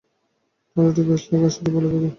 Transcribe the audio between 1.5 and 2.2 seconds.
শরীর ভাল থাকে।